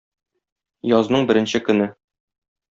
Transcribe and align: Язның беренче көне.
Язның 0.93 1.29
беренче 1.33 1.63
көне. 1.69 1.91